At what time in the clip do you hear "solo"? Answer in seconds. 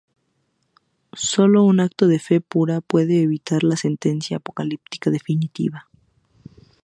1.13-1.63